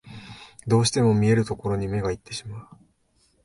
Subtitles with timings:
[0.65, 2.67] どうしても見えるところに目がいってしまう